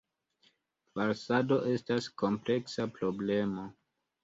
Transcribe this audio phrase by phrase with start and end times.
[0.95, 3.71] Falsado estas kompleksa problemo.